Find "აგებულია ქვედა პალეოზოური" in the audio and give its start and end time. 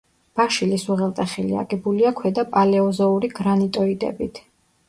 1.63-3.33